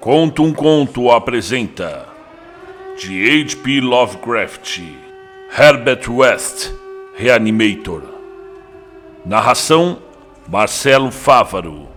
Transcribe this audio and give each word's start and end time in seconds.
Conto 0.00 0.44
um 0.44 0.52
Conto 0.52 1.10
apresenta 1.10 2.06
de 2.96 3.42
H.P. 3.42 3.80
Lovecraft, 3.80 4.80
Herbert 5.58 6.08
West, 6.08 6.72
Reanimator. 7.16 8.02
Narração 9.26 9.98
Marcelo 10.48 11.10
Fávaro. 11.10 11.88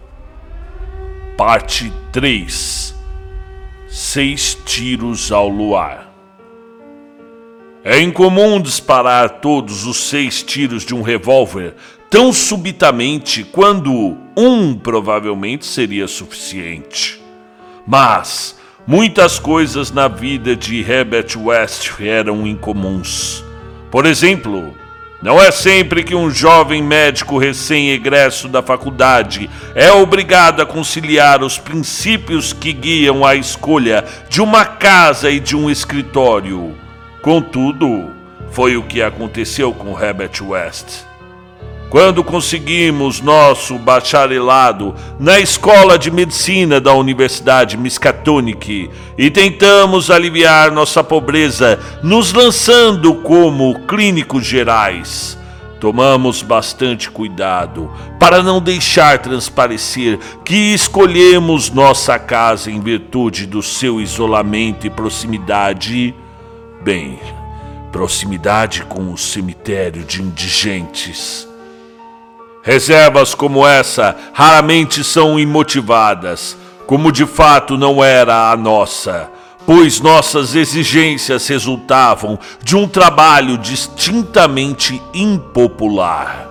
Parte 1.37 1.93
3 2.11 2.95
Seis 3.87 4.55
tiros 4.65 5.31
ao 5.31 5.47
luar. 5.47 6.11
É 7.83 8.01
incomum 8.01 8.59
disparar 8.59 9.41
todos 9.41 9.85
os 9.85 9.97
seis 9.97 10.41
tiros 10.41 10.83
de 10.83 10.95
um 10.95 11.03
revólver 11.03 11.75
tão 12.09 12.33
subitamente 12.33 13.43
quando 13.43 14.17
um 14.35 14.73
provavelmente 14.73 15.67
seria 15.67 16.07
suficiente. 16.07 17.20
Mas 17.85 18.57
muitas 18.85 19.39
coisas 19.39 19.91
na 19.91 20.07
vida 20.07 20.55
de 20.55 20.79
Herbert 20.79 21.37
West 21.37 21.91
eram 21.99 22.45
incomuns. 22.47 23.43
Por 23.89 24.05
exemplo, 24.05 24.73
não 25.21 25.39
é 25.39 25.51
sempre 25.51 26.03
que 26.03 26.15
um 26.15 26.31
jovem 26.31 26.81
médico 26.81 27.37
recém-egresso 27.37 28.47
da 28.47 28.63
faculdade 28.63 29.49
é 29.75 29.91
obrigado 29.91 30.61
a 30.61 30.65
conciliar 30.65 31.43
os 31.43 31.59
princípios 31.59 32.53
que 32.53 32.73
guiam 32.73 33.23
a 33.23 33.35
escolha 33.35 34.03
de 34.29 34.41
uma 34.41 34.65
casa 34.65 35.29
e 35.29 35.39
de 35.39 35.55
um 35.55 35.69
escritório. 35.69 36.75
Contudo, 37.21 38.09
foi 38.51 38.75
o 38.75 38.83
que 38.83 39.01
aconteceu 39.01 39.71
com 39.71 39.99
Herbert 39.99 40.41
West. 40.41 41.10
Quando 41.91 42.23
conseguimos 42.23 43.19
nosso 43.19 43.77
bacharelado 43.77 44.95
na 45.19 45.41
Escola 45.41 45.99
de 45.99 46.09
Medicina 46.09 46.79
da 46.79 46.93
Universidade 46.93 47.75
Miskatonic 47.75 48.89
e 49.17 49.29
tentamos 49.29 50.09
aliviar 50.09 50.71
nossa 50.71 51.03
pobreza 51.03 51.77
nos 52.01 52.31
lançando 52.31 53.15
como 53.15 53.77
clínicos 53.87 54.45
gerais, 54.45 55.37
tomamos 55.81 56.41
bastante 56.41 57.11
cuidado 57.11 57.91
para 58.17 58.41
não 58.41 58.61
deixar 58.61 59.19
transparecer 59.19 60.17
que 60.45 60.73
escolhemos 60.73 61.71
nossa 61.71 62.17
casa 62.17 62.71
em 62.71 62.79
virtude 62.79 63.45
do 63.45 63.61
seu 63.61 63.99
isolamento 63.99 64.87
e 64.87 64.89
proximidade. 64.89 66.15
Bem, 66.81 67.19
proximidade 67.91 68.83
com 68.85 69.11
o 69.11 69.17
cemitério 69.17 70.05
de 70.05 70.21
indigentes. 70.21 71.50
Reservas 72.63 73.33
como 73.33 73.65
essa 73.65 74.15
raramente 74.33 75.03
são 75.03 75.39
imotivadas, 75.39 76.55
como 76.85 77.11
de 77.11 77.25
fato 77.25 77.75
não 77.75 78.03
era 78.03 78.51
a 78.51 78.55
nossa, 78.55 79.31
pois 79.65 79.99
nossas 79.99 80.53
exigências 80.53 81.47
resultavam 81.47 82.37
de 82.63 82.75
um 82.75 82.87
trabalho 82.87 83.57
distintamente 83.57 85.01
impopular. 85.13 86.47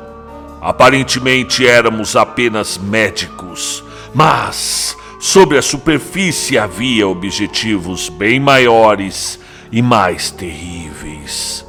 Aparentemente 0.61 1.67
éramos 1.67 2.17
apenas 2.17 2.77
médicos, 2.77 3.85
mas 4.13 4.97
sobre 5.21 5.59
a 5.59 5.63
superfície 5.63 6.59
havia 6.59 7.07
objetivos 7.07 8.09
bem 8.09 8.41
maiores 8.41 9.39
e 9.71 9.81
mais 9.81 10.31
terríveis. 10.31 11.65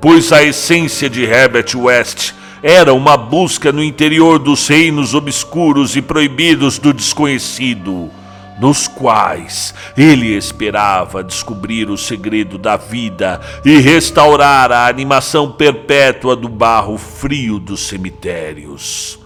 Pois 0.00 0.32
a 0.32 0.42
essência 0.42 1.10
de 1.10 1.24
Herbert 1.24 1.76
West 1.76 2.32
era 2.62 2.94
uma 2.94 3.16
busca 3.16 3.72
no 3.72 3.82
interior 3.82 4.38
dos 4.38 4.68
reinos 4.68 5.14
obscuros 5.14 5.96
e 5.96 6.02
proibidos 6.02 6.78
do 6.78 6.92
desconhecido, 6.92 8.08
nos 8.60 8.86
quais 8.86 9.74
ele 9.96 10.36
esperava 10.36 11.24
descobrir 11.24 11.90
o 11.90 11.98
segredo 11.98 12.56
da 12.58 12.76
vida 12.76 13.40
e 13.64 13.78
restaurar 13.78 14.70
a 14.70 14.86
animação 14.86 15.50
perpétua 15.50 16.36
do 16.36 16.48
barro 16.48 16.96
frio 16.96 17.58
dos 17.58 17.88
cemitérios. 17.88 19.18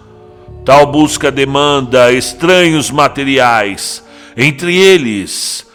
Tal 0.65 0.87
busca 0.87 1.31
demanda 1.31 2.11
estranhos 2.11 2.89
materiais, 2.89 4.03
entre 4.35 4.75
eles 4.75 5.66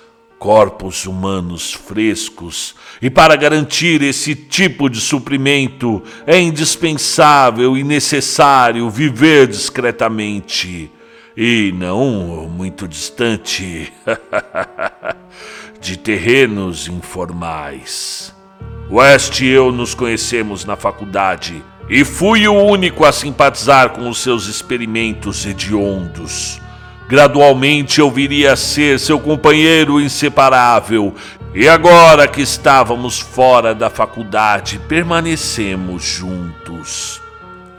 corpos 0.43 1.07
humanos 1.07 1.73
frescos, 1.73 2.75
e 3.01 3.09
para 3.09 3.37
garantir 3.37 4.03
esse 4.03 4.35
tipo 4.35 4.91
de 4.91 5.01
suprimento 5.01 6.03
é 6.27 6.41
indispensável 6.41 7.77
e 7.77 7.85
necessário 7.85 8.91
viver 8.91 9.47
discretamente 9.47 10.91
e 11.37 11.73
não 11.77 12.49
muito 12.49 12.89
distante 12.89 13.93
de 15.81 15.97
terrenos 15.97 16.89
informais. 16.89 18.35
West 18.91 19.43
e 19.43 19.47
eu 19.47 19.71
nos 19.71 19.95
conhecemos 19.95 20.65
na 20.65 20.75
faculdade 20.75 21.63
e 21.89 22.05
fui 22.05 22.49
o 22.49 22.65
único 22.65 23.05
a 23.05 23.13
simpatizar 23.13 23.91
com 23.91 24.09
os 24.09 24.19
seus 24.19 24.49
experimentos 24.49 25.47
hediondos. 25.47 26.61
Gradualmente 27.13 28.01
eu 28.01 28.11
viria 28.11 28.55
a 28.55 28.57
ser 28.57 28.99
seu 28.99 29.21
companheiro 29.21 30.01
inseparável, 30.01 31.15
e 31.55 31.69
agora 31.69 32.27
que 32.27 32.41
estávamos 32.41 33.21
fora 33.21 33.75
da 33.75 33.91
faculdade, 33.91 34.81
permanecemos 34.89 36.03
juntos. 36.03 37.21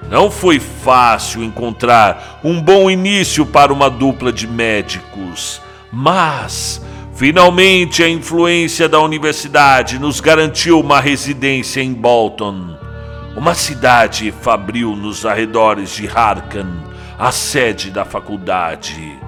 Não 0.07 0.29
foi 0.29 0.59
fácil 0.59 1.43
encontrar 1.43 2.41
um 2.43 2.61
bom 2.61 2.91
início 2.91 3.43
para 3.43 3.73
uma 3.73 3.89
dupla 3.89 4.31
de 4.31 4.45
médicos, 4.45 5.59
mas 5.91 6.79
finalmente 7.15 8.03
a 8.03 8.07
influência 8.07 8.87
da 8.87 8.99
universidade 8.99 9.97
nos 9.97 10.19
garantiu 10.19 10.79
uma 10.79 11.01
residência 11.01 11.81
em 11.81 11.91
Bolton, 11.91 12.77
uma 13.35 13.55
cidade 13.55 14.31
fabril 14.43 14.95
nos 14.95 15.25
arredores 15.25 15.89
de 15.89 16.07
Harkan, 16.07 16.69
a 17.17 17.31
sede 17.31 17.89
da 17.89 18.05
faculdade. 18.05 19.22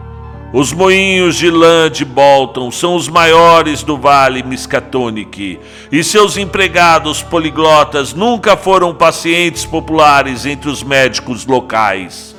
Os 0.58 0.72
moinhos 0.72 1.36
de 1.36 1.52
lã 1.52 1.92
de 1.92 2.06
Bolton 2.06 2.72
são 2.72 2.96
os 2.96 3.10
maiores 3.10 3.84
do 3.84 3.98
Vale 3.98 4.42
Miskatonic, 4.42 5.60
e 5.92 6.02
seus 6.02 6.38
empregados 6.38 7.22
poliglotas 7.22 8.14
nunca 8.14 8.56
foram 8.56 8.96
pacientes 8.96 9.66
populares 9.66 10.46
entre 10.46 10.70
os 10.70 10.82
médicos 10.82 11.46
locais. 11.46 12.34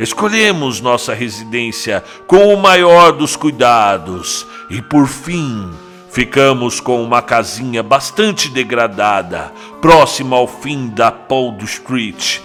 Escolhemos 0.00 0.80
nossa 0.80 1.14
residência 1.14 2.02
com 2.26 2.52
o 2.52 2.60
maior 2.60 3.12
dos 3.12 3.36
cuidados 3.36 4.44
e, 4.68 4.82
por 4.82 5.06
fim, 5.06 5.70
ficamos 6.10 6.80
com 6.80 7.00
uma 7.00 7.22
casinha 7.22 7.84
bastante 7.84 8.48
degradada, 8.48 9.52
próxima 9.80 10.34
ao 10.34 10.48
fim 10.48 10.88
da 10.88 11.12
Paul 11.12 11.56
Street 11.62 12.40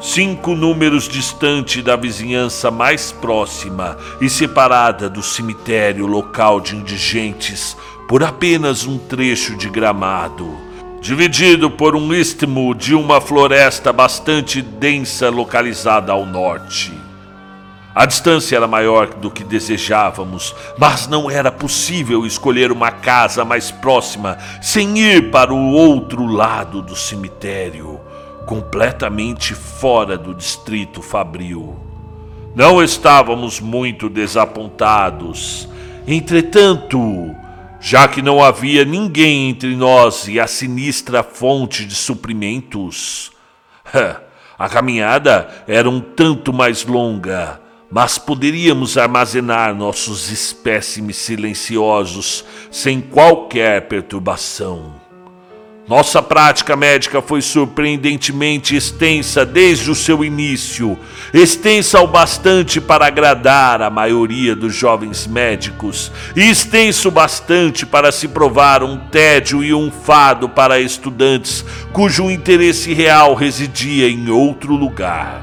cinco 0.00 0.54
números 0.54 1.06
distante 1.06 1.82
da 1.82 1.94
vizinhança 1.94 2.70
mais 2.70 3.12
próxima 3.12 3.98
e 4.18 4.30
separada 4.30 5.10
do 5.10 5.22
cemitério 5.22 6.06
local 6.06 6.58
de 6.58 6.74
indigentes 6.74 7.76
por 8.08 8.24
apenas 8.24 8.86
um 8.86 8.96
trecho 8.96 9.54
de 9.56 9.68
gramado, 9.68 10.56
dividido 11.02 11.70
por 11.70 11.94
um 11.94 12.14
istmo 12.14 12.74
de 12.74 12.94
uma 12.94 13.20
floresta 13.20 13.92
bastante 13.92 14.62
densa 14.62 15.28
localizada 15.28 16.12
ao 16.12 16.24
norte. 16.24 16.92
A 17.94 18.06
distância 18.06 18.56
era 18.56 18.66
maior 18.66 19.08
do 19.14 19.30
que 19.30 19.44
desejávamos, 19.44 20.54
mas 20.78 21.08
não 21.08 21.30
era 21.30 21.52
possível 21.52 22.24
escolher 22.24 22.72
uma 22.72 22.90
casa 22.90 23.44
mais 23.44 23.70
próxima 23.70 24.38
sem 24.62 24.98
ir 24.98 25.30
para 25.30 25.52
o 25.52 25.72
outro 25.72 26.24
lado 26.24 26.80
do 26.80 26.96
cemitério 26.96 28.00
completamente 28.50 29.54
fora 29.54 30.18
do 30.18 30.34
distrito 30.34 31.00
fabril. 31.00 31.78
Não 32.52 32.82
estávamos 32.82 33.60
muito 33.60 34.08
desapontados. 34.08 35.68
Entretanto, 36.04 37.32
já 37.78 38.08
que 38.08 38.20
não 38.20 38.42
havia 38.42 38.84
ninguém 38.84 39.50
entre 39.50 39.76
nós 39.76 40.26
e 40.26 40.40
a 40.40 40.48
sinistra 40.48 41.22
fonte 41.22 41.84
de 41.84 41.94
suprimentos, 41.94 43.30
a 44.58 44.68
caminhada 44.68 45.48
era 45.68 45.88
um 45.88 46.00
tanto 46.00 46.52
mais 46.52 46.84
longa, 46.84 47.60
mas 47.88 48.18
poderíamos 48.18 48.98
armazenar 48.98 49.76
nossos 49.76 50.28
espécimes 50.28 51.18
silenciosos 51.18 52.44
sem 52.68 53.00
qualquer 53.00 53.86
perturbação. 53.86 54.99
Nossa 55.90 56.22
prática 56.22 56.76
médica 56.76 57.20
foi 57.20 57.42
surpreendentemente 57.42 58.76
extensa 58.76 59.44
desde 59.44 59.90
o 59.90 59.94
seu 59.96 60.24
início, 60.24 60.96
extensa 61.34 62.00
o 62.00 62.06
bastante 62.06 62.80
para 62.80 63.08
agradar 63.08 63.82
a 63.82 63.90
maioria 63.90 64.54
dos 64.54 64.72
jovens 64.72 65.26
médicos, 65.26 66.12
e 66.36 66.48
extenso 66.48 67.10
bastante 67.10 67.84
para 67.84 68.12
se 68.12 68.28
provar 68.28 68.84
um 68.84 68.98
tédio 68.98 69.64
e 69.64 69.74
um 69.74 69.90
fado 69.90 70.48
para 70.48 70.78
estudantes 70.78 71.64
cujo 71.92 72.30
interesse 72.30 72.94
real 72.94 73.34
residia 73.34 74.08
em 74.08 74.30
outro 74.30 74.76
lugar. 74.76 75.42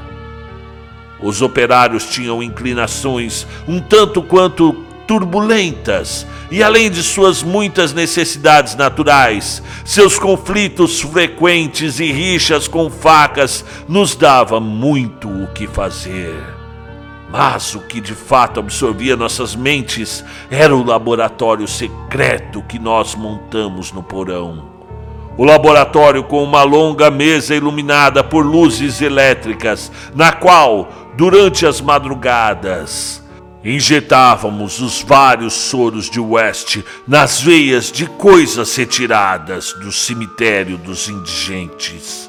Os 1.20 1.42
operários 1.42 2.06
tinham 2.06 2.42
inclinações 2.42 3.46
um 3.68 3.80
tanto 3.80 4.22
quanto 4.22 4.87
turbulentas, 5.08 6.26
e 6.50 6.62
além 6.62 6.90
de 6.90 7.02
suas 7.02 7.42
muitas 7.42 7.94
necessidades 7.94 8.76
naturais, 8.76 9.62
seus 9.82 10.18
conflitos 10.18 11.00
frequentes 11.00 11.98
e 11.98 12.12
rixas 12.12 12.68
com 12.68 12.90
facas 12.90 13.64
nos 13.88 14.14
dava 14.14 14.60
muito 14.60 15.26
o 15.26 15.48
que 15.48 15.66
fazer. 15.66 16.36
Mas 17.30 17.74
o 17.74 17.80
que 17.80 18.00
de 18.00 18.14
fato 18.14 18.60
absorvia 18.60 19.16
nossas 19.16 19.56
mentes 19.56 20.22
era 20.50 20.76
o 20.76 20.84
laboratório 20.84 21.66
secreto 21.66 22.62
que 22.62 22.78
nós 22.78 23.14
montamos 23.14 23.92
no 23.92 24.02
porão. 24.02 24.68
O 25.38 25.44
laboratório 25.44 26.22
com 26.24 26.42
uma 26.42 26.64
longa 26.64 27.10
mesa 27.10 27.54
iluminada 27.54 28.22
por 28.22 28.44
luzes 28.44 29.00
elétricas, 29.00 29.90
na 30.14 30.32
qual, 30.32 30.88
durante 31.16 31.64
as 31.64 31.80
madrugadas, 31.80 33.22
injetávamos 33.68 34.80
os 34.80 35.02
vários 35.02 35.52
soros 35.54 36.08
de 36.08 36.20
West 36.20 36.78
nas 37.06 37.40
veias 37.40 37.92
de 37.92 38.06
coisas 38.06 38.74
retiradas 38.74 39.72
do 39.74 39.92
cemitério 39.92 40.78
dos 40.78 41.08
indigentes. 41.08 42.28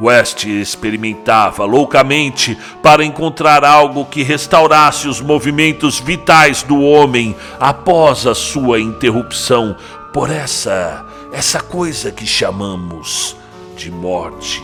West 0.00 0.44
experimentava 0.44 1.64
loucamente 1.64 2.58
para 2.82 3.04
encontrar 3.04 3.64
algo 3.64 4.04
que 4.06 4.22
restaurasse 4.22 5.06
os 5.06 5.20
movimentos 5.20 6.00
vitais 6.00 6.62
do 6.62 6.80
homem 6.80 7.36
após 7.60 8.26
a 8.26 8.34
sua 8.34 8.80
interrupção 8.80 9.76
por 10.12 10.30
essa 10.30 11.06
essa 11.32 11.60
coisa 11.60 12.12
que 12.12 12.26
chamamos 12.26 13.34
de 13.74 13.90
morte. 13.90 14.62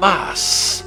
Mas 0.00 0.77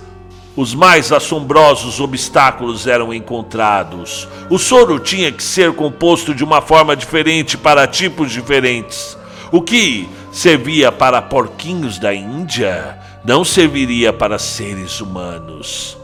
os 0.56 0.74
mais 0.74 1.12
assombrosos 1.12 2.00
obstáculos 2.00 2.86
eram 2.86 3.14
encontrados. 3.14 4.28
O 4.50 4.58
soro 4.58 5.00
tinha 5.00 5.32
que 5.32 5.44
ser 5.44 5.74
composto 5.74 6.36
de 6.36 6.44
uma 6.44 6.62
forma 6.62 6.96
diferente 6.96 7.58
para 7.58 7.88
tipos 7.88 8.32
diferentes. 8.32 9.18
O 9.52 9.62
que 9.62 10.10
servia 10.32 10.92
para 10.92 11.22
porquinhos 11.22 11.98
da 11.98 12.14
Índia 12.14 12.98
não 13.24 13.46
serviria 13.46 14.12
para 14.12 14.38
seres 14.38 15.00
humanos. 15.00 15.98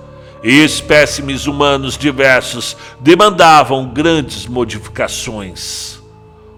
E 0.44 0.64
espécimes 0.64 1.46
humanos 1.46 1.98
diversos 1.98 2.78
demandavam 3.00 3.88
grandes 3.88 4.46
modificações. 4.46 5.97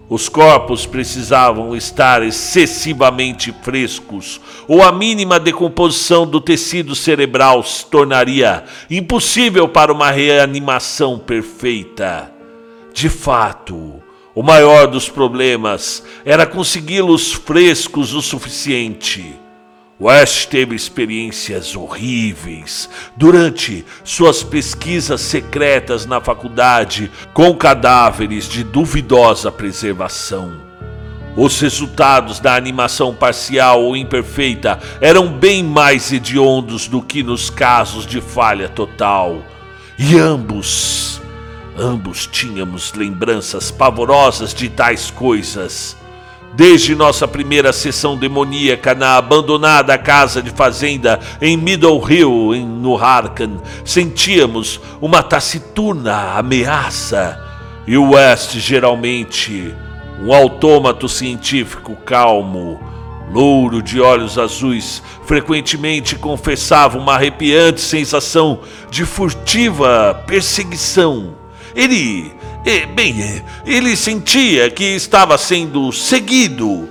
Os 0.09 0.27
corpos 0.27 0.87
precisavam 0.87 1.75
estar 1.75 2.23
excessivamente 2.23 3.53
frescos, 3.61 4.41
ou 4.67 4.81
a 4.81 4.91
mínima 4.91 5.39
decomposição 5.39 6.25
do 6.25 6.41
tecido 6.41 6.95
cerebral 6.95 7.61
se 7.63 7.85
tornaria 7.85 8.63
impossível 8.89 9.67
para 9.67 9.93
uma 9.93 10.09
reanimação 10.09 11.19
perfeita. 11.19 12.31
De 12.91 13.07
fato, 13.07 14.01
o 14.33 14.41
maior 14.41 14.87
dos 14.87 15.07
problemas 15.07 16.03
era 16.25 16.47
consegui-los 16.47 17.31
frescos 17.31 18.13
o 18.15 18.21
suficiente 18.21 19.37
West 20.01 20.47
teve 20.47 20.73
experiências 20.73 21.75
horríveis 21.75 22.89
durante 23.17 23.85
suas 24.01 24.41
pesquisas 24.41 25.19
secretas 25.19 26.05
na 26.05 26.21
faculdade 26.21 27.11
com 27.33 27.53
cadáveres 27.53 28.47
de 28.47 28.63
duvidosa 28.63 29.51
preservação. 29.51 30.69
Os 31.35 31.59
resultados 31.59 32.39
da 32.39 32.55
animação 32.55 33.13
parcial 33.13 33.83
ou 33.83 33.95
imperfeita 33.95 34.79
eram 35.01 35.27
bem 35.27 35.63
mais 35.63 36.13
hediondos 36.13 36.87
do 36.87 37.01
que 37.01 37.21
nos 37.21 37.49
casos 37.49 38.05
de 38.05 38.21
falha 38.21 38.69
total. 38.69 39.43
E 39.97 40.17
ambos, 40.17 41.21
ambos 41.77 42.25
tínhamos 42.25 42.93
lembranças 42.93 43.69
pavorosas 43.69 44.53
de 44.53 44.69
tais 44.69 45.11
coisas. 45.11 45.98
Desde 46.53 46.95
nossa 46.95 47.27
primeira 47.27 47.71
sessão 47.71 48.17
demoníaca 48.17 48.95
na 48.95 49.17
abandonada 49.17 49.97
casa 49.97 50.41
de 50.41 50.49
fazenda 50.49 51.19
em 51.41 51.55
Middle 51.55 52.03
Hill, 52.09 52.55
em, 52.55 52.65
no 52.65 52.97
Harkan, 52.97 53.61
sentíamos 53.85 54.79
uma 54.99 55.21
taciturna 55.21 56.33
ameaça. 56.37 57.39
E 57.87 57.97
o 57.97 58.11
West, 58.11 58.57
geralmente, 58.57 59.73
um 60.21 60.33
autômato 60.33 61.07
científico 61.07 61.95
calmo, 62.05 62.79
louro 63.31 63.81
de 63.81 64.01
olhos 64.01 64.37
azuis, 64.37 65.01
frequentemente 65.25 66.15
confessava 66.15 66.97
uma 66.97 67.13
arrepiante 67.13 67.79
sensação 67.79 68.59
de 68.89 69.05
furtiva 69.05 70.23
perseguição. 70.27 71.35
Ele 71.75 72.33
e, 72.65 72.85
bem, 72.85 73.43
ele 73.65 73.95
sentia 73.95 74.69
que 74.69 74.83
estava 74.83 75.37
sendo 75.37 75.91
seguido. 75.91 76.89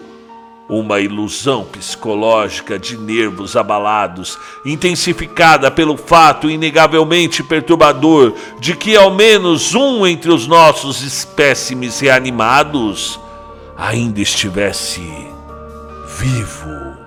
Uma 0.69 1.01
ilusão 1.01 1.65
psicológica 1.65 2.79
de 2.79 2.97
nervos 2.99 3.57
abalados, 3.57 4.39
intensificada 4.67 5.71
pelo 5.71 5.97
fato 5.97 6.51
inegavelmente 6.51 7.43
perturbador 7.43 8.35
de 8.61 8.77
que 8.77 8.95
ao 8.95 9.11
menos 9.11 9.75
um 9.75 10.07
entre 10.07 10.31
os 10.31 10.47
nossos 10.47 11.03
espécimes 11.03 12.01
reanimados 12.01 13.19
ainda 13.79 14.21
estivesse 14.21 15.01
vivo. 16.19 16.99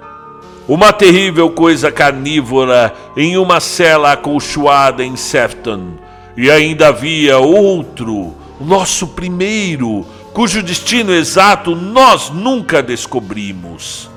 Uma 0.67 0.91
terrível 0.91 1.49
coisa 1.51 1.91
carnívora 1.91 2.93
em 3.15 3.37
uma 3.37 3.59
cela 3.59 4.13
acolchoada 4.13 5.03
em 5.03 5.15
Sefton. 5.15 5.97
E 6.35 6.49
ainda 6.49 6.87
havia 6.87 7.37
outro 7.37 8.40
nosso 8.61 9.07
primeiro, 9.07 10.05
cujo 10.33 10.63
destino 10.63 11.13
exato 11.13 11.75
nós 11.75 12.29
nunca 12.29 12.81
descobrimos. 12.81 14.09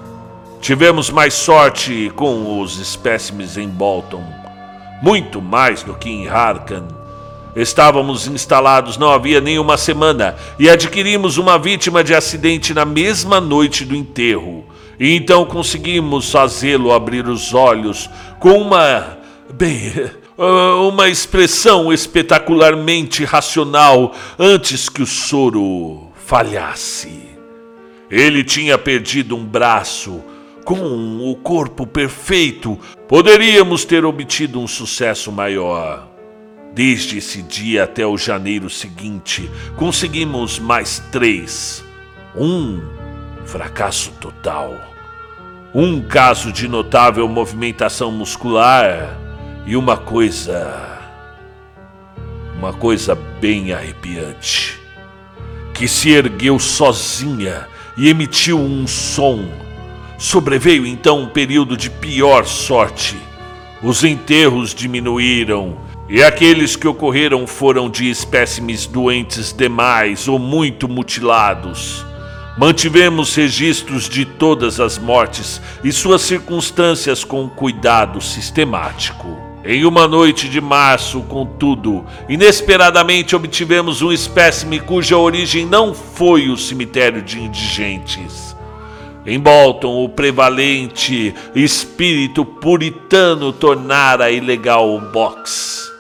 Tivemos 0.60 1.10
mais 1.10 1.34
sorte 1.34 2.10
com 2.16 2.60
os 2.60 2.78
espécimes 2.78 3.56
em 3.56 3.68
Bolton, 3.68 4.24
muito 5.02 5.42
mais 5.42 5.82
do 5.82 5.94
que 5.94 6.08
em 6.08 6.28
Harkan. 6.28 6.88
Estávamos 7.54 8.26
instalados 8.26 8.96
não 8.96 9.10
havia 9.10 9.40
nem 9.40 9.58
uma 9.58 9.76
semana 9.76 10.34
e 10.58 10.68
adquirimos 10.68 11.38
uma 11.38 11.58
vítima 11.58 12.02
de 12.02 12.14
acidente 12.14 12.74
na 12.74 12.84
mesma 12.84 13.40
noite 13.40 13.84
do 13.84 13.94
enterro. 13.94 14.64
E 14.98 15.14
então 15.14 15.44
conseguimos 15.44 16.30
fazê-lo 16.30 16.92
abrir 16.92 17.26
os 17.28 17.52
olhos 17.52 18.08
com 18.40 18.60
uma. 18.60 19.18
Bem, 19.52 19.92
ah, 20.36 20.80
uma 20.80 21.08
expressão 21.08 21.92
espetacularmente 21.92 23.24
racional 23.24 24.14
antes 24.38 24.88
que 24.88 25.02
o 25.02 25.06
soro 25.06 26.12
falhasse. 26.26 27.28
Ele 28.10 28.42
tinha 28.42 28.76
perdido 28.76 29.36
um 29.36 29.44
braço. 29.44 30.22
Com 30.64 31.30
o 31.30 31.36
corpo 31.36 31.86
perfeito, 31.86 32.78
poderíamos 33.06 33.84
ter 33.84 34.04
obtido 34.04 34.58
um 34.58 34.66
sucesso 34.66 35.30
maior. 35.30 36.08
Desde 36.72 37.18
esse 37.18 37.42
dia 37.42 37.84
até 37.84 38.06
o 38.06 38.16
janeiro 38.16 38.70
seguinte, 38.70 39.48
conseguimos 39.76 40.58
mais 40.58 41.00
três. 41.12 41.84
Um 42.34 42.80
fracasso 43.44 44.10
total. 44.20 44.74
Um 45.74 46.00
caso 46.00 46.50
de 46.50 46.66
notável 46.66 47.28
movimentação 47.28 48.10
muscular 48.10 49.23
e 49.66 49.76
uma 49.76 49.96
coisa. 49.96 51.00
Uma 52.58 52.72
coisa 52.72 53.14
bem 53.14 53.72
arrepiante. 53.72 54.80
Que 55.72 55.88
se 55.88 56.10
ergueu 56.10 56.58
sozinha 56.58 57.66
e 57.96 58.08
emitiu 58.08 58.58
um 58.58 58.86
som. 58.86 59.44
Sobreveio 60.18 60.86
então 60.86 61.20
um 61.20 61.28
período 61.28 61.76
de 61.76 61.90
pior 61.90 62.46
sorte. 62.46 63.16
Os 63.82 64.04
enterros 64.04 64.74
diminuíram 64.74 65.76
e 66.08 66.22
aqueles 66.22 66.76
que 66.76 66.86
ocorreram 66.86 67.46
foram 67.46 67.90
de 67.90 68.08
espécimes 68.08 68.86
doentes 68.86 69.52
demais 69.52 70.28
ou 70.28 70.38
muito 70.38 70.88
mutilados. 70.88 72.04
Mantivemos 72.56 73.34
registros 73.34 74.08
de 74.08 74.24
todas 74.24 74.78
as 74.78 74.96
mortes 74.96 75.60
e 75.82 75.90
suas 75.90 76.22
circunstâncias 76.22 77.24
com 77.24 77.48
cuidado 77.48 78.20
sistemático. 78.20 79.53
Em 79.66 79.86
uma 79.86 80.06
noite 80.06 80.46
de 80.46 80.60
março, 80.60 81.22
contudo, 81.22 82.04
inesperadamente 82.28 83.34
obtivemos 83.34 84.02
um 84.02 84.12
espécime 84.12 84.78
cuja 84.78 85.16
origem 85.16 85.64
não 85.64 85.94
foi 85.94 86.50
o 86.50 86.56
cemitério 86.56 87.22
de 87.22 87.40
indigentes. 87.40 88.54
Em 89.24 89.40
Bolton, 89.40 90.04
o 90.04 90.08
prevalente 90.10 91.34
espírito 91.54 92.44
puritano 92.44 93.54
tornara 93.54 94.30
ilegal 94.30 94.94
o 94.94 95.00
box, 95.00 95.90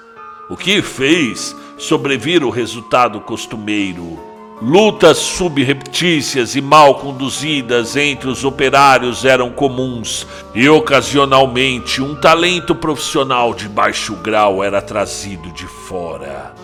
o 0.50 0.58
que 0.58 0.82
fez 0.82 1.56
sobrevir 1.78 2.44
o 2.44 2.50
resultado 2.50 3.18
costumeiro. 3.22 4.33
Lutas 4.62 5.18
subreptícias 5.18 6.54
e 6.54 6.60
mal 6.60 6.94
conduzidas 6.94 7.96
entre 7.96 8.28
os 8.28 8.44
operários 8.44 9.24
eram 9.24 9.50
comuns, 9.50 10.26
e 10.54 10.68
ocasionalmente 10.68 12.00
um 12.00 12.14
talento 12.14 12.72
profissional 12.72 13.52
de 13.52 13.68
baixo 13.68 14.14
grau 14.14 14.62
era 14.62 14.80
trazido 14.80 15.50
de 15.50 15.66
fora. 15.66 16.54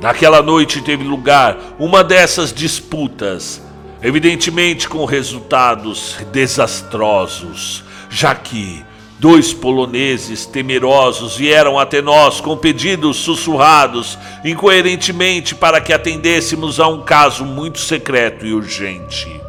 Naquela 0.00 0.40
noite 0.42 0.80
teve 0.80 1.04
lugar 1.04 1.58
uma 1.78 2.02
dessas 2.02 2.54
disputas, 2.54 3.62
evidentemente 4.02 4.88
com 4.88 5.04
resultados 5.04 6.16
desastrosos, 6.32 7.84
já 8.08 8.34
que 8.34 8.82
dois 9.18 9.52
poloneses 9.52 10.46
temerosos 10.46 11.36
vieram 11.36 11.78
até 11.78 12.02
nós 12.02 12.40
com 12.40 12.56
pedidos 12.56 13.16
sussurrados 13.16 14.18
incoerentemente 14.44 15.54
para 15.54 15.80
que 15.80 15.92
atendêssemos 15.92 16.78
a 16.78 16.86
um 16.86 17.02
caso 17.02 17.44
muito 17.44 17.78
secreto 17.78 18.46
e 18.46 18.52
urgente. 18.52 19.40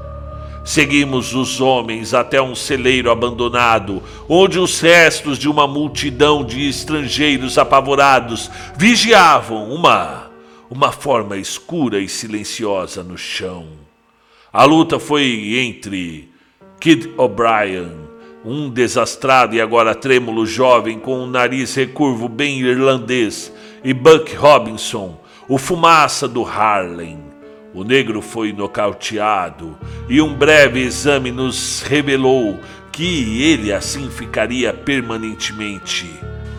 Seguimos 0.63 1.33
os 1.33 1.61
homens 1.61 2.13
até 2.13 2.41
um 2.41 2.53
celeiro 2.53 3.09
abandonado, 3.09 4.03
onde 4.27 4.59
os 4.59 4.81
restos 4.81 5.37
de 5.37 5.47
uma 5.47 5.65
multidão 5.65 6.43
de 6.43 6.67
estrangeiros 6.67 7.57
apavorados 7.57 8.51
vigiavam 8.75 9.71
uma 9.71 10.27
uma 10.69 10.91
forma 10.91 11.37
escura 11.37 11.99
e 11.99 12.09
silenciosa 12.09 13.03
no 13.03 13.17
chão. 13.17 13.67
A 14.51 14.63
luta 14.63 14.99
foi 14.99 15.57
entre 15.57 16.29
Kid 16.79 17.13
O'Brien, 17.17 18.06
um 18.47 18.69
desastrado 18.69 19.55
e 19.55 19.59
agora 19.59 19.93
trêmulo 19.93 20.45
jovem 20.45 20.97
com 20.97 21.19
um 21.19 21.27
nariz 21.27 21.75
recurvo 21.75 22.29
bem 22.29 22.61
irlandês, 22.61 23.51
e 23.83 23.93
Buck 23.93 24.33
Robinson, 24.35 25.19
o 25.49 25.57
fumaça 25.57 26.29
do 26.29 26.45
Harlem. 26.45 27.19
O 27.73 27.83
negro 27.83 28.21
foi 28.21 28.53
nocauteado 28.53 29.77
e 30.07 30.21
um 30.21 30.33
breve 30.33 30.79
exame 30.79 31.29
nos 31.29 31.81
revelou 31.81 32.57
que 32.89 33.43
ele 33.43 33.73
assim 33.73 34.09
ficaria 34.09 34.73
permanentemente. 34.73 36.09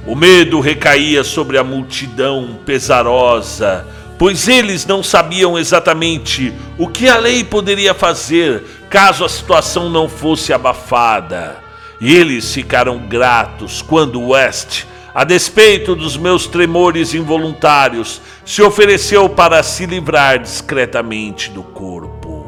O 0.06 0.14
medo 0.14 0.60
recaía 0.60 1.24
sobre 1.24 1.56
a 1.56 1.64
multidão 1.64 2.58
pesarosa, 2.66 3.86
pois 4.18 4.46
eles 4.46 4.84
não 4.84 5.02
sabiam 5.02 5.58
exatamente 5.58 6.52
o 6.76 6.86
que 6.86 7.08
a 7.08 7.16
lei 7.16 7.42
poderia 7.42 7.94
fazer 7.94 8.62
caso 8.90 9.24
a 9.24 9.28
situação 9.28 9.88
não 9.88 10.06
fosse 10.06 10.52
abafada. 10.52 11.67
E 12.00 12.14
eles 12.14 12.52
ficaram 12.52 12.98
gratos 13.08 13.82
quando 13.82 14.28
West 14.28 14.84
a 15.18 15.24
despeito 15.24 15.96
dos 15.96 16.16
meus 16.16 16.46
tremores 16.46 17.12
involuntários, 17.12 18.20
se 18.44 18.62
ofereceu 18.62 19.28
para 19.28 19.60
se 19.64 19.84
livrar 19.84 20.38
discretamente 20.38 21.50
do 21.50 21.64
corpo. 21.64 22.46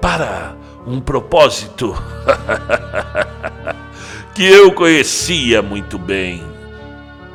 Para 0.00 0.56
um 0.84 1.00
propósito 1.00 1.94
que 4.34 4.44
eu 4.44 4.72
conhecia 4.72 5.62
muito 5.62 5.96
bem. 5.96 6.42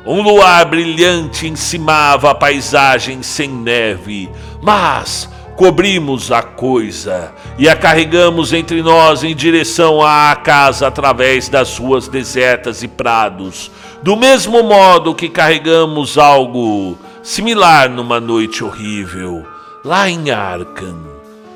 Um 0.04 0.20
luar 0.20 0.66
brilhante 0.66 1.46
encimava 1.46 2.30
a 2.30 2.34
paisagem 2.34 3.22
sem 3.22 3.48
neve, 3.48 4.28
mas 4.60 5.26
cobrimos 5.56 6.32
a 6.32 6.42
coisa 6.42 7.32
e 7.58 7.68
a 7.68 7.76
carregamos 7.76 8.52
entre 8.52 8.82
nós 8.82 9.22
em 9.22 9.34
direção 9.34 10.02
à 10.02 10.34
casa 10.36 10.86
através 10.86 11.48
das 11.48 11.76
ruas 11.78 12.08
desertas 12.08 12.82
e 12.82 12.88
prados, 12.88 13.70
do 14.02 14.16
mesmo 14.16 14.62
modo 14.62 15.14
que 15.14 15.28
carregamos 15.28 16.16
algo 16.16 16.96
similar 17.22 17.90
numa 17.90 18.18
noite 18.18 18.64
horrível, 18.64 19.46
lá 19.84 20.08
em 20.08 20.30
Arkham. 20.30 20.98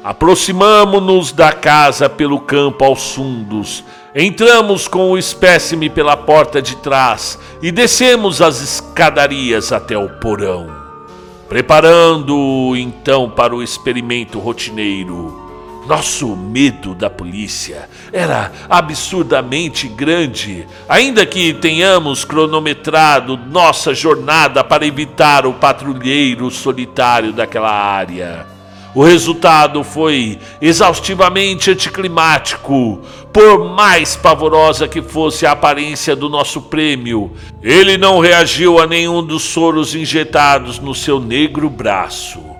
Aproximamo-nos 0.02 1.32
da 1.32 1.50
casa 1.52 2.10
pelo 2.10 2.38
campo 2.40 2.84
aos 2.84 3.14
fundos, 3.14 3.82
entramos 4.14 4.86
com 4.86 5.12
o 5.12 5.18
espécime 5.18 5.88
pela 5.88 6.14
porta 6.14 6.60
de 6.60 6.76
trás 6.76 7.38
e 7.62 7.72
descemos 7.72 8.42
as 8.42 8.60
escadarias 8.60 9.72
até 9.72 9.96
o 9.96 10.10
porão. 10.20 10.83
Preparando-o 11.48 12.76
então 12.76 13.28
para 13.30 13.54
o 13.54 13.62
experimento 13.62 14.38
rotineiro, 14.38 15.44
nosso 15.86 16.34
medo 16.34 16.94
da 16.94 17.10
polícia 17.10 17.88
era 18.12 18.50
absurdamente 18.68 19.86
grande, 19.86 20.66
ainda 20.88 21.26
que 21.26 21.52
tenhamos 21.52 22.24
cronometrado 22.24 23.36
nossa 23.36 23.94
jornada 23.94 24.64
para 24.64 24.86
evitar 24.86 25.46
o 25.46 25.52
patrulheiro 25.52 26.50
solitário 26.50 27.32
daquela 27.32 27.70
área. 27.70 28.53
O 28.94 29.02
resultado 29.02 29.82
foi 29.82 30.38
exaustivamente 30.60 31.70
anticlimático, 31.70 33.00
por 33.32 33.74
mais 33.74 34.14
pavorosa 34.14 34.86
que 34.86 35.02
fosse 35.02 35.44
a 35.44 35.50
aparência 35.50 36.14
do 36.14 36.28
nosso 36.28 36.62
prêmio. 36.62 37.32
Ele 37.60 37.98
não 37.98 38.20
reagiu 38.20 38.78
a 38.78 38.86
nenhum 38.86 39.24
dos 39.24 39.42
soros 39.42 39.96
injetados 39.96 40.78
no 40.78 40.94
seu 40.94 41.18
negro 41.18 41.68
braço 41.68 42.54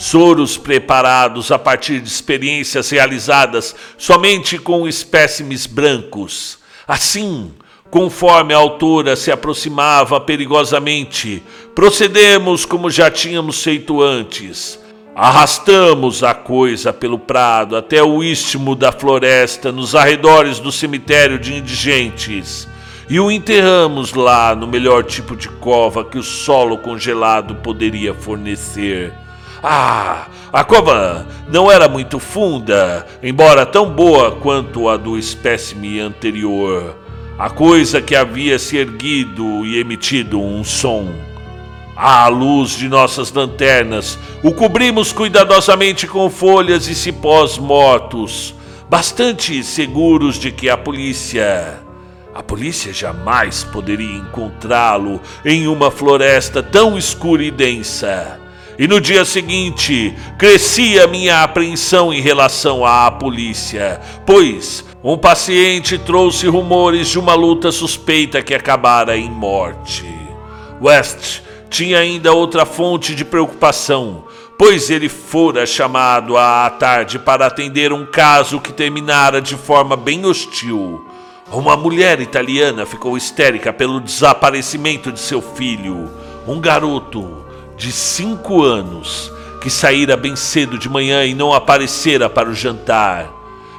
soros 0.00 0.56
preparados 0.56 1.52
a 1.52 1.58
partir 1.58 2.00
de 2.00 2.08
experiências 2.08 2.88
realizadas 2.88 3.76
somente 3.98 4.56
com 4.56 4.88
espécimes 4.88 5.66
brancos. 5.66 6.58
Assim, 6.88 7.52
conforme 7.90 8.54
a 8.54 8.56
autora 8.56 9.14
se 9.14 9.30
aproximava 9.30 10.18
perigosamente, 10.18 11.42
procedemos 11.74 12.64
como 12.64 12.90
já 12.90 13.10
tínhamos 13.10 13.62
feito 13.62 14.00
antes. 14.00 14.80
Arrastamos 15.22 16.22
a 16.22 16.32
coisa 16.32 16.94
pelo 16.94 17.18
prado 17.18 17.76
até 17.76 18.02
o 18.02 18.24
istmo 18.24 18.74
da 18.74 18.90
floresta 18.90 19.70
nos 19.70 19.94
arredores 19.94 20.58
do 20.58 20.72
cemitério 20.72 21.38
de 21.38 21.52
indigentes 21.56 22.66
e 23.06 23.20
o 23.20 23.30
enterramos 23.30 24.14
lá 24.14 24.56
no 24.56 24.66
melhor 24.66 25.04
tipo 25.04 25.36
de 25.36 25.46
cova 25.46 26.06
que 26.06 26.16
o 26.16 26.22
solo 26.22 26.78
congelado 26.78 27.56
poderia 27.56 28.14
fornecer. 28.14 29.12
Ah, 29.62 30.26
a 30.50 30.64
cova 30.64 31.26
não 31.52 31.70
era 31.70 31.86
muito 31.86 32.18
funda, 32.18 33.06
embora 33.22 33.66
tão 33.66 33.90
boa 33.90 34.32
quanto 34.36 34.88
a 34.88 34.96
do 34.96 35.18
espécime 35.18 36.00
anterior. 36.00 36.96
A 37.38 37.50
coisa 37.50 38.00
que 38.00 38.16
havia 38.16 38.58
se 38.58 38.78
erguido 38.78 39.66
e 39.66 39.78
emitido 39.78 40.40
um 40.40 40.64
som. 40.64 41.12
À 42.02 42.28
luz 42.28 42.70
de 42.70 42.88
nossas 42.88 43.30
lanternas, 43.30 44.18
o 44.42 44.52
cobrimos 44.52 45.12
cuidadosamente 45.12 46.06
com 46.06 46.30
folhas 46.30 46.88
e 46.88 46.94
cipós 46.94 47.58
mortos, 47.58 48.54
bastante 48.88 49.62
seguros 49.62 50.36
de 50.36 50.50
que 50.50 50.70
a 50.70 50.78
polícia. 50.78 51.78
A 52.34 52.42
polícia 52.42 52.90
jamais 52.90 53.64
poderia 53.64 54.16
encontrá-lo 54.16 55.20
em 55.44 55.68
uma 55.68 55.90
floresta 55.90 56.62
tão 56.62 56.96
escura 56.96 57.44
e 57.44 57.50
densa. 57.50 58.40
E 58.78 58.88
no 58.88 58.98
dia 58.98 59.26
seguinte, 59.26 60.14
crescia 60.38 61.06
minha 61.06 61.42
apreensão 61.42 62.14
em 62.14 62.22
relação 62.22 62.82
à 62.82 63.10
polícia, 63.10 64.00
pois 64.24 64.86
um 65.04 65.18
paciente 65.18 65.98
trouxe 65.98 66.46
rumores 66.46 67.08
de 67.08 67.18
uma 67.18 67.34
luta 67.34 67.70
suspeita 67.70 68.40
que 68.40 68.54
acabara 68.54 69.18
em 69.18 69.28
morte. 69.28 70.08
West 70.80 71.42
tinha 71.70 72.00
ainda 72.00 72.32
outra 72.32 72.66
fonte 72.66 73.14
de 73.14 73.24
preocupação, 73.24 74.24
pois 74.58 74.90
ele 74.90 75.08
fora 75.08 75.64
chamado 75.64 76.36
à 76.36 76.68
tarde 76.68 77.18
para 77.18 77.46
atender 77.46 77.92
um 77.92 78.04
caso 78.04 78.60
que 78.60 78.72
terminara 78.72 79.40
de 79.40 79.54
forma 79.56 79.96
bem 79.96 80.26
hostil. 80.26 81.06
Uma 81.52 81.76
mulher 81.76 82.20
italiana 82.20 82.84
ficou 82.84 83.16
histérica 83.16 83.72
pelo 83.72 84.00
desaparecimento 84.00 85.12
de 85.12 85.20
seu 85.20 85.40
filho, 85.40 86.10
um 86.46 86.60
garoto 86.60 87.46
de 87.76 87.92
cinco 87.92 88.62
anos 88.62 89.32
que 89.62 89.70
saíra 89.70 90.16
bem 90.16 90.34
cedo 90.34 90.76
de 90.76 90.88
manhã 90.88 91.24
e 91.24 91.34
não 91.34 91.54
aparecera 91.54 92.28
para 92.28 92.48
o 92.48 92.54
jantar, 92.54 93.30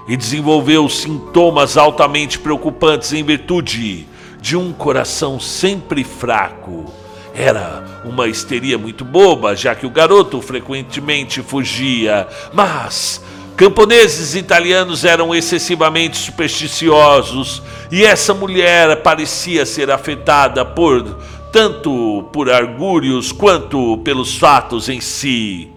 e 0.07 0.15
desenvolveu 0.15 0.87
sintomas 0.87 1.75
altamente 1.75 2.39
preocupantes 2.39 3.11
em 3.13 3.23
virtude 3.23 4.07
de 4.39 4.55
um 4.55 4.71
coração 4.71 5.39
sempre 5.39 6.03
fraco. 6.03 7.00
Era 7.33 7.83
uma 8.03 8.27
histeria 8.27 8.77
muito 8.77 9.05
boba, 9.05 9.55
já 9.55 9.73
que 9.73 9.85
o 9.85 9.89
garoto 9.89 10.41
frequentemente 10.41 11.41
fugia, 11.41 12.27
mas 12.53 13.23
camponeses 13.55 14.35
italianos 14.35 15.05
eram 15.05 15.33
excessivamente 15.33 16.17
supersticiosos 16.17 17.61
e 17.91 18.03
essa 18.03 18.33
mulher 18.33 19.01
parecia 19.03 19.65
ser 19.65 19.91
afetada 19.91 20.65
por 20.65 21.03
tanto 21.51 22.29
por 22.31 22.49
argúrios 22.49 23.31
quanto 23.31 23.97
pelos 23.99 24.37
fatos 24.37 24.89
em 24.89 25.01
si. 25.01 25.69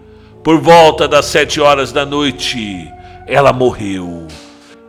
Por 0.43 0.59
volta 0.59 1.07
das 1.07 1.25
sete 1.25 1.59
horas 1.59 1.91
da 1.91 2.05
noite, 2.05 2.87
ela 3.27 3.51
morreu. 3.51 4.27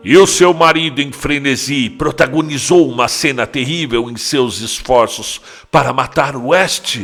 E 0.09 0.17
o 0.17 0.25
seu 0.25 0.55
marido, 0.55 1.03
em 1.03 1.11
frenesi, 1.11 1.91
protagonizou 1.91 2.89
uma 2.89 3.09
cena 3.09 3.45
terrível 3.45 4.09
em 4.09 4.17
seus 4.17 4.61
esforços 4.61 5.41
para 5.69 5.93
matar 5.93 6.37
West, 6.37 7.01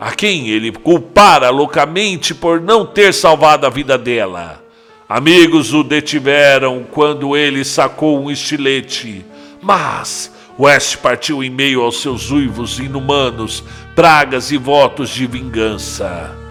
a 0.00 0.10
quem 0.10 0.48
ele 0.48 0.72
culpara 0.72 1.50
loucamente 1.50 2.34
por 2.34 2.60
não 2.60 2.84
ter 2.84 3.14
salvado 3.14 3.64
a 3.64 3.70
vida 3.70 3.96
dela. 3.96 4.60
Amigos 5.08 5.72
o 5.72 5.84
detiveram 5.84 6.84
quando 6.90 7.36
ele 7.36 7.64
sacou 7.64 8.20
um 8.20 8.28
estilete, 8.28 9.24
mas 9.62 10.32
West 10.58 10.96
partiu 10.96 11.44
em 11.44 11.48
meio 11.48 11.80
aos 11.80 12.02
seus 12.02 12.32
uivos 12.32 12.80
inumanos, 12.80 13.62
pragas 13.94 14.50
e 14.50 14.56
votos 14.56 15.10
de 15.10 15.28
vingança. 15.28 16.41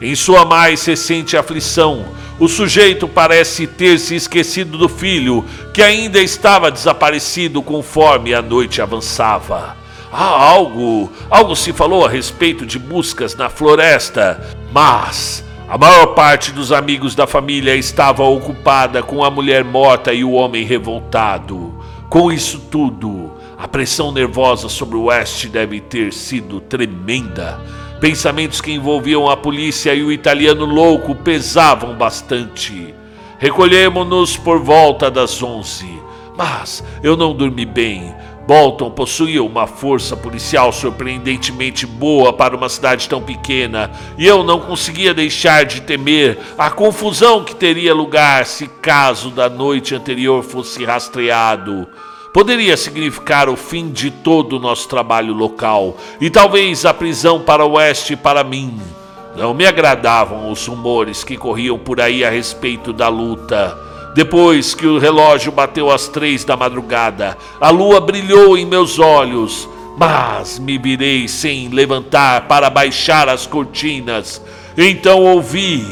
Em 0.00 0.14
sua 0.14 0.46
mais 0.46 0.84
recente 0.86 1.36
aflição, 1.36 2.06
o 2.38 2.48
sujeito 2.48 3.06
parece 3.06 3.66
ter 3.66 3.98
se 3.98 4.14
esquecido 4.14 4.78
do 4.78 4.88
filho, 4.88 5.44
que 5.74 5.82
ainda 5.82 6.18
estava 6.20 6.70
desaparecido 6.70 7.60
conforme 7.60 8.32
a 8.32 8.40
noite 8.40 8.80
avançava. 8.80 9.76
Há 10.10 10.24
algo, 10.24 11.12
algo 11.28 11.54
se 11.54 11.72
falou 11.74 12.06
a 12.06 12.08
respeito 12.08 12.64
de 12.64 12.78
buscas 12.78 13.36
na 13.36 13.50
floresta, 13.50 14.40
mas 14.72 15.44
a 15.68 15.76
maior 15.76 16.08
parte 16.14 16.50
dos 16.50 16.72
amigos 16.72 17.14
da 17.14 17.26
família 17.26 17.76
estava 17.76 18.24
ocupada 18.24 19.02
com 19.02 19.22
a 19.22 19.30
mulher 19.30 19.62
morta 19.62 20.14
e 20.14 20.24
o 20.24 20.32
homem 20.32 20.64
revoltado. 20.64 21.74
Com 22.08 22.32
isso 22.32 22.58
tudo, 22.70 23.32
a 23.56 23.68
pressão 23.68 24.10
nervosa 24.10 24.68
sobre 24.68 24.96
o 24.96 25.04
West 25.04 25.46
deve 25.46 25.78
ter 25.80 26.12
sido 26.12 26.58
tremenda. 26.58 27.60
Pensamentos 28.00 28.62
que 28.62 28.72
envolviam 28.72 29.28
a 29.28 29.36
polícia 29.36 29.94
e 29.94 30.02
o 30.02 30.10
italiano 30.10 30.64
louco 30.64 31.14
pesavam 31.14 31.94
bastante. 31.94 32.94
Recolhemos-nos 33.38 34.38
por 34.38 34.58
volta 34.58 35.10
das 35.10 35.42
onze, 35.42 36.00
mas 36.34 36.82
eu 37.02 37.14
não 37.14 37.34
dormi 37.34 37.66
bem. 37.66 38.14
Bolton 38.46 38.90
possuía 38.90 39.42
uma 39.42 39.66
força 39.66 40.16
policial 40.16 40.72
surpreendentemente 40.72 41.84
boa 41.84 42.32
para 42.32 42.56
uma 42.56 42.70
cidade 42.70 43.06
tão 43.06 43.20
pequena, 43.20 43.90
e 44.16 44.26
eu 44.26 44.42
não 44.42 44.60
conseguia 44.60 45.12
deixar 45.12 45.66
de 45.66 45.82
temer 45.82 46.38
a 46.56 46.70
confusão 46.70 47.44
que 47.44 47.54
teria 47.54 47.94
lugar 47.94 48.46
se 48.46 48.66
caso 48.66 49.30
da 49.30 49.50
noite 49.50 49.94
anterior 49.94 50.42
fosse 50.42 50.84
rastreado 50.86 51.86
poderia 52.32 52.76
significar 52.76 53.48
o 53.48 53.56
fim 53.56 53.90
de 53.90 54.10
todo 54.10 54.56
o 54.56 54.60
nosso 54.60 54.88
trabalho 54.88 55.34
local 55.34 55.96
e 56.20 56.30
talvez 56.30 56.84
a 56.84 56.94
prisão 56.94 57.40
para 57.40 57.64
o 57.64 57.72
oeste 57.72 58.16
para 58.16 58.44
mim. 58.44 58.80
Não 59.36 59.54
me 59.54 59.66
agradavam 59.66 60.50
os 60.50 60.66
rumores 60.66 61.24
que 61.24 61.36
corriam 61.36 61.78
por 61.78 62.00
aí 62.00 62.24
a 62.24 62.30
respeito 62.30 62.92
da 62.92 63.08
luta. 63.08 63.78
Depois 64.14 64.74
que 64.74 64.86
o 64.86 64.98
relógio 64.98 65.52
bateu 65.52 65.90
às 65.90 66.08
três 66.08 66.44
da 66.44 66.56
madrugada, 66.56 67.38
a 67.60 67.70
lua 67.70 68.00
brilhou 68.00 68.58
em 68.58 68.66
meus 68.66 68.98
olhos, 68.98 69.68
mas 69.96 70.58
me 70.58 70.76
virei 70.78 71.28
sem 71.28 71.68
levantar 71.68 72.48
para 72.48 72.68
baixar 72.68 73.28
as 73.28 73.46
cortinas. 73.46 74.42
Então 74.76 75.22
ouvi. 75.22 75.86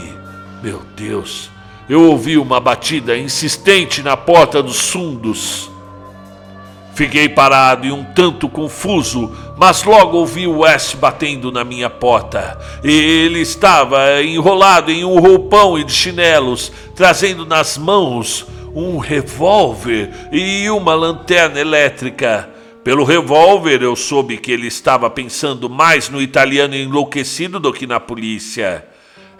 Meu 0.62 0.82
Deus, 0.96 1.48
eu 1.88 2.02
ouvi 2.02 2.36
uma 2.36 2.58
batida 2.58 3.16
insistente 3.16 4.02
na 4.02 4.16
porta 4.16 4.60
dos 4.60 4.90
fundos. 4.90 5.70
Fiquei 6.98 7.28
parado 7.28 7.86
e 7.86 7.92
um 7.92 8.02
tanto 8.02 8.48
confuso, 8.48 9.32
mas 9.56 9.84
logo 9.84 10.16
ouvi 10.16 10.48
o 10.48 10.58
West 10.58 10.96
batendo 10.96 11.52
na 11.52 11.62
minha 11.62 11.88
porta. 11.88 12.58
Ele 12.82 13.38
estava 13.38 14.20
enrolado 14.20 14.90
em 14.90 15.04
um 15.04 15.20
roupão 15.20 15.78
e 15.78 15.84
de 15.84 15.92
chinelos, 15.92 16.72
trazendo 16.96 17.46
nas 17.46 17.78
mãos 17.78 18.44
um 18.74 18.98
revólver 18.98 20.10
e 20.32 20.68
uma 20.70 20.92
lanterna 20.92 21.60
elétrica. 21.60 22.50
Pelo 22.82 23.04
revólver, 23.04 23.80
eu 23.80 23.94
soube 23.94 24.36
que 24.36 24.50
ele 24.50 24.66
estava 24.66 25.08
pensando 25.08 25.70
mais 25.70 26.08
no 26.08 26.20
italiano 26.20 26.74
enlouquecido 26.74 27.60
do 27.60 27.72
que 27.72 27.86
na 27.86 28.00
polícia. 28.00 28.84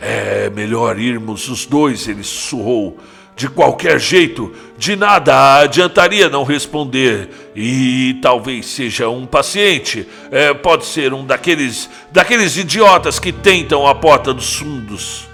É 0.00 0.48
melhor 0.48 0.96
irmos 0.96 1.48
os 1.48 1.66
dois, 1.66 2.06
ele 2.06 2.22
sussurrou. 2.22 3.00
De 3.38 3.48
qualquer 3.48 4.00
jeito, 4.00 4.52
de 4.76 4.96
nada 4.96 5.60
adiantaria 5.60 6.28
não 6.28 6.42
responder. 6.42 7.52
E 7.54 8.18
talvez 8.20 8.66
seja 8.66 9.08
um 9.08 9.24
paciente. 9.24 10.08
É, 10.32 10.52
pode 10.52 10.84
ser 10.84 11.14
um 11.14 11.24
daqueles, 11.24 11.88
daqueles 12.10 12.56
idiotas 12.56 13.20
que 13.20 13.30
tentam 13.30 13.86
a 13.86 13.94
porta 13.94 14.34
dos 14.34 14.54
fundos. 14.54 15.28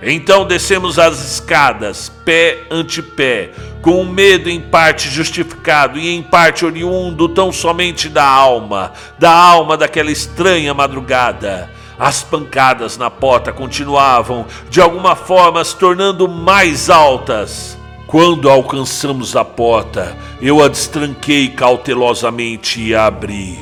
Então 0.00 0.46
descemos 0.46 1.00
as 1.00 1.32
escadas, 1.32 2.12
pé 2.24 2.58
ante 2.70 3.02
pé, 3.02 3.50
com 3.82 4.02
um 4.02 4.08
medo 4.08 4.48
em 4.48 4.60
parte 4.60 5.08
justificado 5.10 5.98
e 5.98 6.10
em 6.10 6.22
parte 6.22 6.64
oriundo 6.64 7.28
tão 7.28 7.50
somente 7.50 8.08
da 8.08 8.24
alma, 8.24 8.92
da 9.18 9.32
alma 9.32 9.76
daquela 9.76 10.12
estranha 10.12 10.72
madrugada. 10.72 11.68
As 11.98 12.22
pancadas 12.22 12.96
na 12.96 13.10
porta 13.10 13.52
continuavam, 13.52 14.46
de 14.70 14.80
alguma 14.80 15.16
forma, 15.16 15.64
se 15.64 15.74
tornando 15.74 16.28
mais 16.28 16.88
altas. 16.88 17.76
Quando 18.06 18.48
alcançamos 18.48 19.34
a 19.34 19.44
porta, 19.44 20.16
eu 20.40 20.62
a 20.62 20.68
destranquei 20.68 21.48
cautelosamente 21.48 22.80
e 22.80 22.94
a 22.94 23.06
abri. 23.06 23.58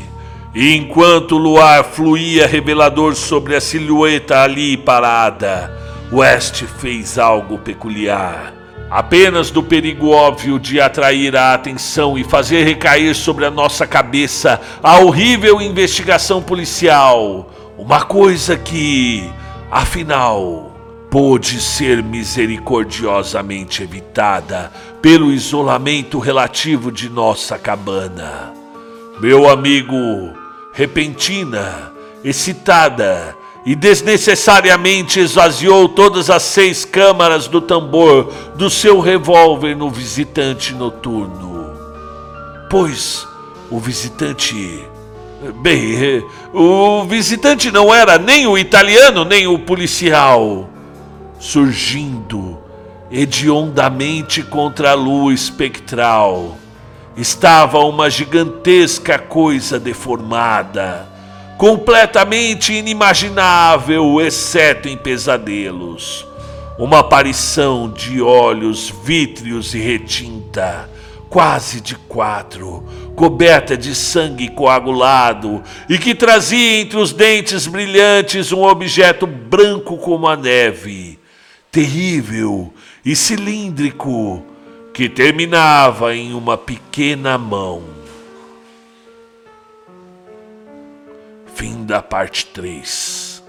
E 0.54 0.76
enquanto 0.76 1.32
o 1.32 1.38
luar 1.38 1.82
fluía 1.82 2.46
revelador 2.46 3.14
sobre 3.14 3.56
a 3.56 3.60
silhueta 3.60 4.42
ali 4.42 4.76
parada, 4.76 5.74
West 6.12 6.62
fez 6.78 7.18
algo 7.18 7.58
peculiar. 7.58 8.54
Apenas 8.90 9.50
do 9.50 9.62
perigo 9.62 10.10
óbvio 10.10 10.60
de 10.60 10.80
atrair 10.80 11.36
a 11.36 11.54
atenção 11.54 12.16
e 12.16 12.22
fazer 12.22 12.62
recair 12.64 13.14
sobre 13.14 13.44
a 13.44 13.50
nossa 13.50 13.86
cabeça 13.86 14.60
a 14.82 15.00
horrível 15.00 15.60
investigação 15.60 16.40
policial. 16.40 17.50
Uma 17.78 18.02
coisa 18.02 18.56
que, 18.56 19.30
afinal, 19.70 20.72
pôde 21.10 21.60
ser 21.60 22.02
misericordiosamente 22.02 23.82
evitada 23.82 24.72
pelo 25.02 25.30
isolamento 25.30 26.18
relativo 26.18 26.90
de 26.90 27.10
nossa 27.10 27.58
cabana. 27.58 28.52
Meu 29.20 29.48
amigo, 29.48 29.96
repentina, 30.72 31.92
excitada 32.24 33.36
e 33.66 33.74
desnecessariamente 33.74 35.20
esvaziou 35.20 35.88
todas 35.88 36.30
as 36.30 36.44
seis 36.44 36.84
câmaras 36.84 37.46
do 37.46 37.60
tambor 37.60 38.32
do 38.54 38.70
seu 38.70 39.00
revólver 39.00 39.74
no 39.74 39.90
visitante 39.90 40.72
noturno. 40.72 41.72
Pois 42.70 43.26
o 43.70 43.78
visitante 43.78 44.86
Bem, 45.60 46.24
o 46.54 47.04
visitante 47.04 47.70
não 47.70 47.94
era 47.94 48.18
nem 48.18 48.46
o 48.46 48.56
italiano 48.56 49.22
nem 49.22 49.46
o 49.46 49.58
policial. 49.58 50.70
Surgindo 51.38 52.58
hediondamente 53.10 54.42
contra 54.42 54.92
a 54.92 54.94
lua 54.94 55.34
espectral, 55.34 56.56
estava 57.16 57.78
uma 57.80 58.08
gigantesca 58.08 59.18
coisa 59.18 59.78
deformada, 59.78 61.06
completamente 61.58 62.72
inimaginável, 62.72 64.18
exceto 64.20 64.88
em 64.88 64.96
pesadelos. 64.96 66.26
Uma 66.78 67.00
aparição 67.00 67.90
de 67.90 68.22
olhos 68.22 68.92
vítreos 69.04 69.74
e 69.74 69.78
retinta 69.78 70.88
quase 71.28 71.80
de 71.80 71.94
quatro, 71.94 72.84
coberta 73.16 73.76
de 73.76 73.94
sangue 73.94 74.48
coagulado, 74.48 75.62
e 75.88 75.98
que 75.98 76.14
trazia 76.14 76.80
entre 76.80 76.98
os 76.98 77.12
dentes 77.12 77.66
brilhantes 77.66 78.52
um 78.52 78.62
objeto 78.62 79.26
branco 79.26 79.96
como 79.96 80.28
a 80.28 80.36
neve, 80.36 81.18
terrível 81.72 82.72
e 83.04 83.16
cilíndrico, 83.16 84.44
que 84.92 85.08
terminava 85.08 86.14
em 86.14 86.34
uma 86.34 86.58
pequena 86.58 87.38
mão. 87.38 87.82
Fim 91.54 91.86
da 91.86 92.02
parte 92.02 92.46
3. 92.46 93.42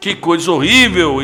Que 0.00 0.16
coisa 0.16 0.50
horrível! 0.50 1.20